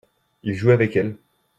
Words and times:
il 0.41 0.55
jouait 0.55 0.73
avec 0.73 0.95
elle. 0.95 1.15